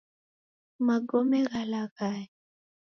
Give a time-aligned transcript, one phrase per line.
[0.85, 2.27] Magome ghalaghaya